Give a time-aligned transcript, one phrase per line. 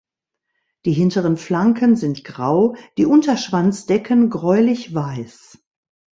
[0.85, 5.59] Die hinteren Flanken sind grau, die Unterschwanzdecken gräulich-weiß.